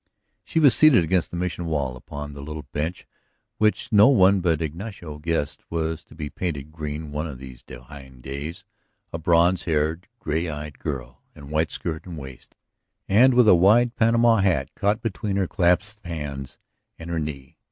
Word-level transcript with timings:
She 0.43 0.59
was 0.59 0.73
seated 0.73 1.03
against 1.03 1.29
the 1.29 1.37
Mission 1.37 1.65
wall 1.65 1.95
upon 1.95 2.33
the 2.33 2.41
little 2.41 2.65
bench 2.71 3.05
which 3.59 3.91
no 3.91 4.07
one 4.07 4.39
but 4.41 4.59
Ignacio 4.59 5.19
guessed 5.19 5.61
was 5.69 6.03
to 6.05 6.15
be 6.15 6.27
painted 6.27 6.71
green 6.71 7.11
one 7.11 7.27
of 7.27 7.37
these 7.37 7.63
fine 7.69 8.19
days, 8.19 8.65
a 9.13 9.19
bronze 9.19 9.65
haired, 9.65 10.07
gray 10.17 10.49
eyed 10.49 10.79
girl 10.79 11.21
in 11.35 11.51
white 11.51 11.69
skirt 11.69 12.07
and 12.07 12.17
waist, 12.17 12.55
and 13.07 13.35
with 13.35 13.47
a 13.47 13.53
wide 13.53 13.95
panama 13.95 14.37
hat 14.37 14.73
caught 14.73 15.03
between 15.03 15.35
her 15.35 15.45
clasped 15.47 16.03
hands 16.03 16.57
and 16.97 17.11
her 17.11 17.19
knee. 17.19 17.59